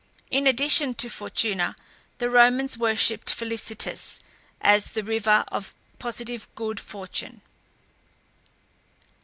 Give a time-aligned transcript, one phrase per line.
[0.31, 1.75] In addition to Fortuna,
[2.17, 4.19] the Romans worshipped Felicitas
[4.59, 7.41] as the giver of positive good fortune.